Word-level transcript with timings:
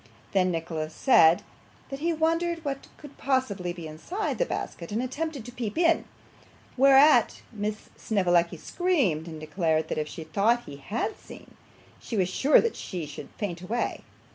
Then 0.31 0.49
Nicholas 0.49 0.95
said, 0.95 1.43
that 1.91 1.99
he 1.99 2.11
wondered 2.11 2.65
what 2.65 2.87
could 2.97 3.19
possibly 3.19 3.71
be 3.71 3.85
inside 3.85 4.39
the 4.39 4.47
basket, 4.47 4.91
and 4.91 4.99
attempted 4.99 5.45
to 5.45 5.51
peep 5.51 5.77
in, 5.77 6.05
whereat 6.75 7.43
Miss 7.53 7.91
Snevellicci 7.97 8.57
screamed, 8.57 9.27
and 9.27 9.39
declared 9.39 9.89
that 9.89 9.99
if 9.99 10.07
she 10.07 10.23
thought 10.23 10.63
he 10.63 10.77
had 10.77 11.19
seen, 11.19 11.55
she 11.99 12.17
was 12.17 12.29
sure 12.29 12.59
she 12.73 13.05
should 13.05 13.29
faint 13.37 13.61
away. 13.61 14.01